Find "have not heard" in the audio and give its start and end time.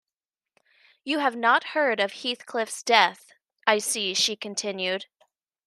1.19-1.99